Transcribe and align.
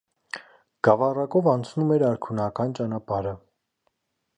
Գավառակով 0.87 1.49
անցնում 1.53 1.95
էր 1.99 2.07
արքունական 2.09 2.77
ճանապարհը։ 2.81 3.37